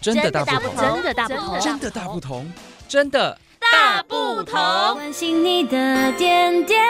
[0.00, 2.52] 真的大不同，真的大不同，真的大不同，
[2.86, 4.54] 真的大不同。
[4.94, 6.80] 关心你的点点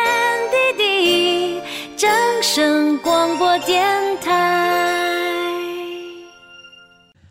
[0.77, 1.60] 滴滴，
[1.96, 2.10] 掌
[2.42, 5.48] 声广播电台。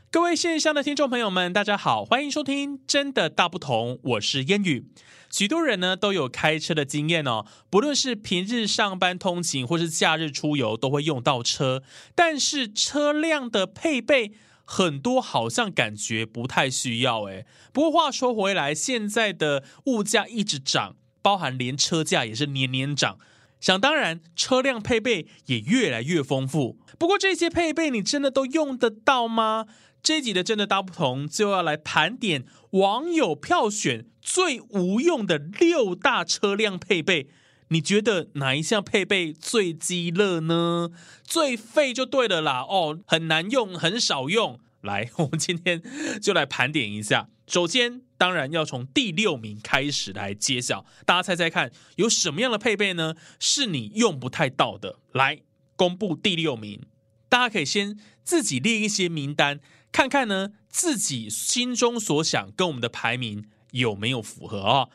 [0.10, 4.88] 各位线上的听众朋友们，大家好，欢迎收听《真的大不同》，我是烟雨。
[5.30, 11.84] 许多人呢都有开车的经验哦，不论是平日上班通勤，或是假日出游，都会用到车。
[12.16, 14.32] 但是车辆的配备，
[14.70, 17.46] 很多好像感觉不太需要诶。
[17.72, 23.18] 不过话说回来，现在的物价一直涨，包含连车价也是年年涨。
[23.62, 26.78] 想当然，车辆配备也越来越丰富。
[27.00, 29.66] 不过这些配备，你真的都用得到吗？
[30.04, 37.30] 这一集的真的大不同，就要来盘点网友票选最无用的六大车辆配备。
[37.70, 40.90] 你觉得哪一项配备最鸡肋呢？
[41.24, 42.62] 最废就对了啦！
[42.62, 44.60] 哦，很难用，很少用。
[44.82, 45.82] 来， 我们今天
[46.22, 47.30] 就来盘点一下。
[47.46, 50.86] 首先，当然要从第六名开始来揭晓。
[51.06, 53.16] 大家猜猜看，有什么样的配备呢？
[53.40, 55.00] 是你用不太到的。
[55.12, 55.42] 来，
[55.76, 56.82] 公布第六名，
[57.28, 59.60] 大家可以先自己列一些名单。
[59.92, 64.88] 看看呢，自己心中所想跟我们的排名有没有符合啊？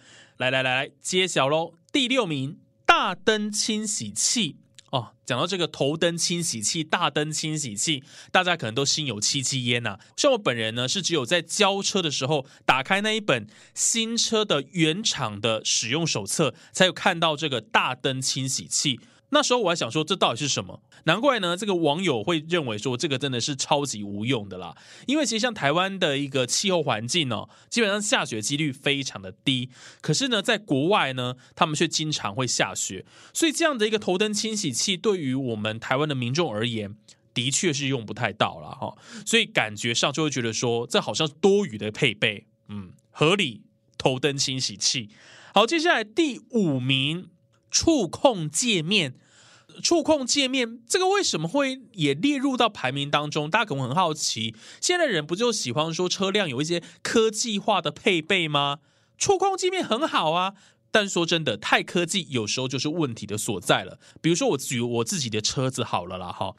[0.43, 1.75] 来来来来，揭晓喽！
[1.93, 4.57] 第六名，大灯清洗器
[4.91, 5.15] 哦。
[5.25, 10.01] 讲到这个头灯清洗器、大灯清洗器，大家可能都心有戚戚焉呐。
[10.17, 18.99] 像我本人呢，是只有在交车的时候打开那一本新车的原厂的使用手册，才有看到这个大灯清洗器。
[19.35, 20.83] 那时候我还想说，这到底是什么？
[21.05, 24.77] 难怪呢，这个网友会认为说这个真的是超级无用的啦。
[25.07, 29.71] 因为其实像台湾的一个气候环境哦，基本上下雪几率非常的低。
[30.03, 36.95] 可是呢，在国外呢，他们却经常会下雪，所以这样的一个头灯清洗器，对于我们台湾的民众而言，
[37.33, 38.95] 的确是用不太到了哈。
[39.25, 42.47] 所以感觉上就会觉得说，这好像多余的配备。
[42.69, 43.63] 嗯，合理
[43.97, 45.09] 头灯清洗器。
[45.55, 47.31] 好，接下来第五名。
[47.75, 49.15] 触控界面，
[49.81, 53.49] 触控界面这个为什么会也列入到排名当中？
[53.49, 58.79] 大家可能很好奇，现在人不就喜欢说车辆有一些科技化的配备吗？
[59.17, 60.55] 触控界面很好啊，
[60.91, 63.99] 但说真的，太科技有时候就是问题的所在了。
[64.21, 66.55] 比如说我举我自己的车子好了啦，哈。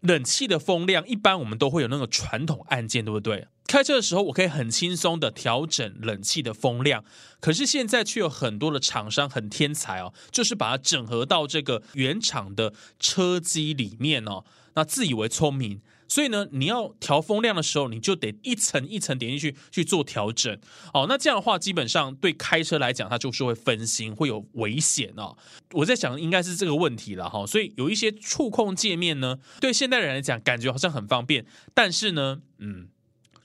[0.00, 3.48] 冷气的风量，一般我们都会有那个传统按键，对不对？
[3.76, 7.04] 开车的时候，我可以很轻松的调整冷气的风量。
[7.40, 14.44] 可是现在却有很多的厂商很天才哦，就是把它整合到这个原厂的车机里面哦，
[14.76, 15.82] 那自以为聪明。
[16.08, 20.58] 所以呢，你要调风量的时候，你就得一层一层点进去去做调整。
[20.94, 25.36] 哦，那这样的话，基本上对开车来讲，它就是会分心，会有危险哦。
[25.72, 27.44] 我在想，应该是这个问题了哈。
[27.44, 31.44] 所以有一些触控界面呢，对现代人来讲，感觉好像很方便，
[31.74, 32.88] 但是呢，嗯，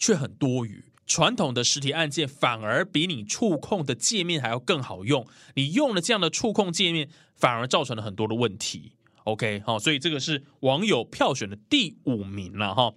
[0.02, 0.84] 却很多余。
[1.06, 5.28] 传统的实体按键反而比你触控的界面还要更好用。
[5.56, 8.94] 你用了这样的触控界面，反而造成了很多的问题。
[9.26, 12.94] OK，好，所以这个是网友票选的第五名了哈。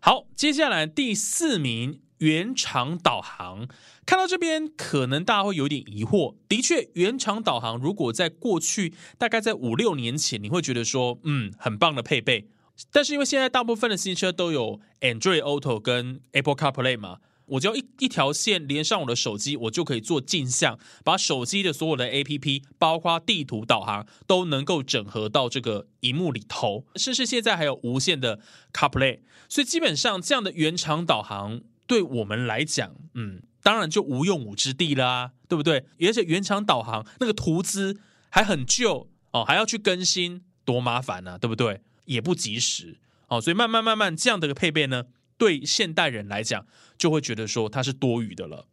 [0.00, 3.66] 好，接下来第四名原厂导航，
[4.04, 6.36] 看到这边可能大家会有点疑惑。
[6.46, 12.46] 的确，原厂导航如果在过去大概在五六年前，你会觉得说，嗯，很棒的配备。
[12.92, 17.18] 但是因为现在大部分的新车都有 Android Auto 跟 Apple CarPlay 嘛。
[17.46, 26.84] 我只要一一条线连上我的手机，我就可以做镜像，把手机的所有的 APP，包括地图导航，都能够整合到这个荧幕里头。
[26.96, 28.40] 甚至现在还有无线的
[28.72, 35.84] CarPlay，所以基本上这样的原厂导航对我们来讲，嗯，当然就无用武之地啦，对不对？
[36.00, 41.80] 而且原厂导航那个图资还很旧哦，还要去更新，多麻烦啊，对不对？
[42.06, 45.04] 也不及时哦，所以慢慢慢慢这样的一个配备呢。
[45.38, 48.66] 对现代人来讲，就会觉得说它是多余的了。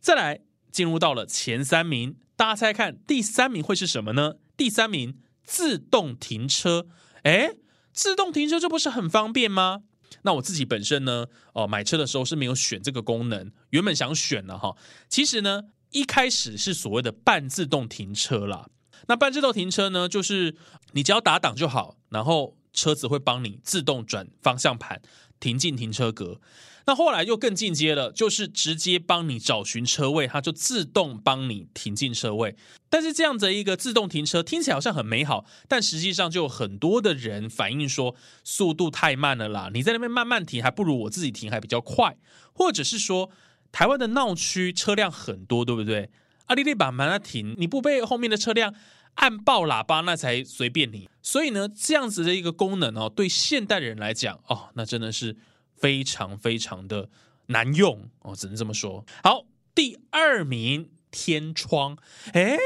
[0.00, 0.40] 再来
[0.72, 4.34] 进入到了前三名，大家猜看第三名会是什么呢？
[4.56, 6.88] 第三名自动停车，
[7.22, 7.56] 诶，
[7.92, 9.84] 自动停车这不是很方便吗？
[10.22, 14.76] 那我自己本身呢，哦，买车的时候是没有选这个功能，原本想选了哈。
[15.08, 18.68] 其实呢，一开始是所谓的半自动停车啦。
[19.06, 20.56] 那半自动停车呢，就是
[20.92, 25.00] 你只要打档就好，然后车子会帮你自动转方向盘。
[25.40, 26.40] 停进停车格，
[26.86, 32.54] 那后来又更进阶了，就是直接帮你找寻车位，它就自动帮你停进车位。
[32.88, 38.14] 但是这样子一个自动停车听起来好像很美好，但实际上就有很多的人反映说
[38.44, 42.16] 速度太慢了啦，你在那边慢慢停，还不如我自己停还比较快。
[42.52, 43.28] 或者是说
[43.72, 46.08] 台湾的闹区车辆很多，对不对？
[46.46, 48.72] 阿里里把门那停，你不被后面的车辆
[49.14, 51.08] 按爆喇叭，那才随便你。
[51.20, 55.36] 所以呢，这样子的一个功能哦，对现代人来讲哦，那真的是
[55.76, 57.08] 非常非常的
[57.46, 59.04] 难用哦，只能这么说。
[59.22, 59.44] 好，
[59.74, 61.96] 第二名天窗，
[62.32, 62.56] 诶，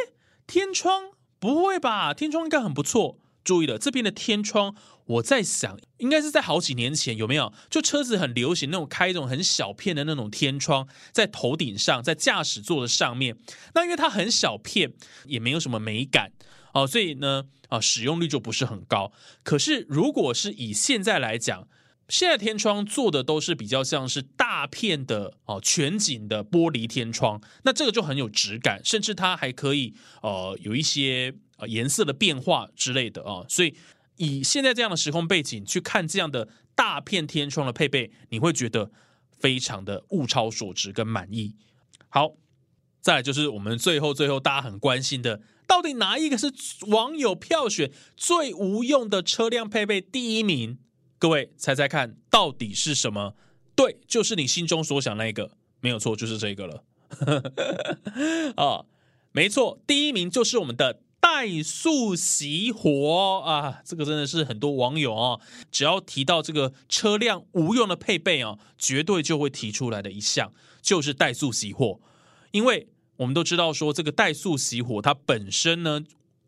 [0.46, 2.14] 天窗不会吧？
[2.14, 3.19] 天窗应该很不错。
[3.44, 4.75] 注意了，这边的天窗，
[5.06, 7.53] 我在想，应该是在好几年前有没有？
[7.70, 13.37] 就车子很流行那种开一种很小片的那种天窗，在头顶上，在驾驶座的上面。
[13.75, 14.93] 那因为它很小片，
[15.26, 16.32] 也没有什么美感
[16.75, 19.12] 哦，所以呢，啊，使用率就不是很高。
[19.44, 21.69] 可是如果是以现在来讲，
[22.08, 31.35] 现在天窗做的都是比较像是大片的哦，全景的玻璃天窗，那这个就很有质感，甚至它还可以呃有一些。
[31.56, 33.75] 啊，颜色的变化之类的啊，所以
[34.17, 38.91] 以现在这样的时空背景去看这样的大片天窗的配备，你会觉得
[39.39, 41.55] 非常的物超所值跟满意。
[42.09, 42.35] 好，
[43.01, 46.53] 再来就是我们最后最后大家很关心的，到底哪一个是
[46.89, 50.79] 网友票选最无用的车辆配备第一名？
[51.19, 53.35] 各位猜猜看，到底是什么？
[53.75, 56.85] 对，就是你心中所想那个，没有错，就是这个了。
[58.57, 58.85] 啊，
[59.33, 61.03] 没错，第一名就是我们的。
[61.26, 65.40] 怠速熄火啊，这个真的是很多网友啊，
[65.73, 71.99] 只要提到这个车辆无用的配备啊，绝对就会提出来的一项就是怠速熄火。
[72.52, 72.87] 因为
[73.17, 76.05] 我们都知道说，这个怠速熄火它本身呢，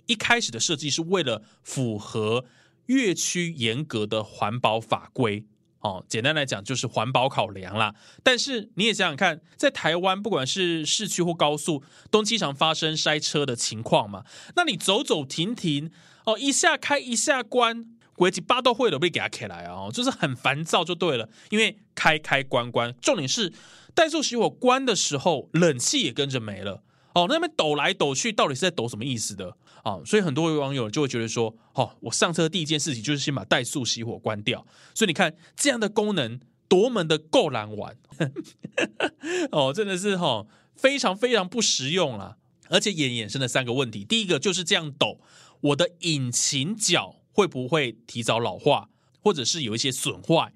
[0.06, 2.44] 一开始的设计是为了符合
[2.86, 5.44] 越区严格的环保法规。
[5.80, 7.94] 哦，简单来讲就是环保考量啦。
[8.22, 14.24] 但是你也想想看，在台湾不管是市区或高速，都经常发生塞车的情况嘛。
[14.56, 15.90] 那你走走停停，
[16.24, 21.28] 哦，一下开一下关，鬼几巴都会的被给它开来啊，就是很烦躁就对了。
[21.50, 23.52] 因为开开关关，重点是
[23.94, 26.82] 怠速熄火关的时候，冷气也跟着没了。
[27.18, 29.48] 哦，那边抖来抖去，到底是在抖什么意思的
[29.82, 30.02] 啊、哦？
[30.06, 34.64] 所以很多位网友就会觉得说，哦，我上车第一件事情就是先把怠速熄火关掉。
[34.94, 36.38] 所以你看这样的功能
[36.68, 37.96] 多么的够难玩
[39.50, 42.36] 哦，真的是哈、哦、非常非常不实用啦。
[42.68, 45.20] 而且也衍生了三个问题：第一个就是这样抖，
[45.62, 50.52] 我的引擎脚会不会提早老化，或者是有一些损坏？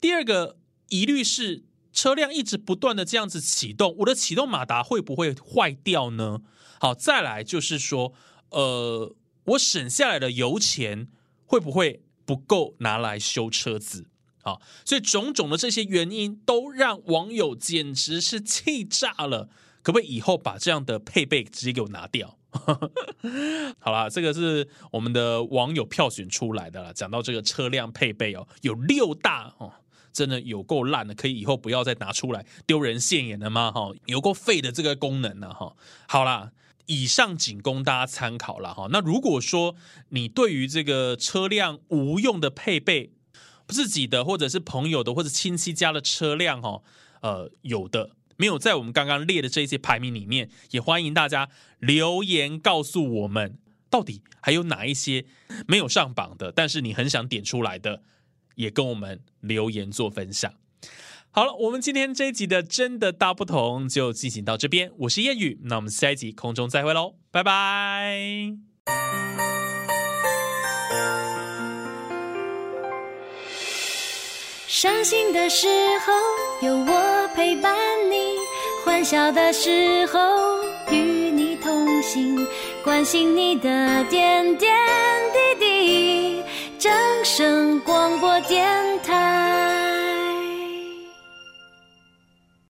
[0.00, 0.58] 第二个
[0.90, 1.64] 疑虑是。
[1.94, 6.40] 车辆一直不断的这样子启动，我的启动马达会不会坏掉呢？
[6.80, 8.12] 好，再来就是说，
[8.50, 9.14] 呃，
[9.44, 11.08] 我省下来的油钱
[11.46, 14.08] 会不会不够拿来修车子？
[14.42, 19.48] 好，所以种种的这些原因都让网友简直是气炸了。
[19.82, 22.38] 可不可以以后把这样的配备直接给我拿掉？
[23.78, 26.90] 好啦，这个是我们的网友票选出来的啦。
[26.92, 29.72] 讲到这个车辆配备哦，有六大哦。
[30.14, 33.72] 真的有够烂的，可以以后不要再拿出来丢人现眼了吗？
[33.72, 35.52] 哈，有够废的这个功能呢？
[35.52, 35.76] 哈，
[36.06, 36.52] 好啦，
[36.86, 38.86] 以上仅供大家参考了哈。
[38.90, 39.74] 那如果说
[40.10, 43.10] 你对于这个车辆无用的配备，
[43.66, 46.80] 自己的或者是朋友的或者亲戚家的车辆哈，
[47.20, 51.48] 呃，有的没有在我们刚刚列的这些排名里面，也欢迎大家
[51.80, 53.58] 留言告诉我们，
[53.90, 55.24] 到底还有哪一些
[55.66, 58.02] 没有上榜的，但是你很想点出来的。
[58.54, 60.52] 也跟我们留言做分享。
[61.30, 64.92] 好了，我们今天这一集的真的大不同就进行到这边。
[64.98, 68.56] 我是谚语，那我们下一集空中再会喽，拜拜。
[74.68, 75.66] 伤心的时
[76.06, 76.12] 候
[76.66, 77.74] 有我陪伴
[78.10, 78.36] 你，
[78.84, 80.20] 欢笑的时候
[80.92, 82.46] 与你同行，
[82.84, 84.72] 关心你的点点
[85.32, 86.43] 滴滴。
[86.84, 86.92] 神
[87.24, 88.62] 圣广播电
[89.02, 89.73] 台。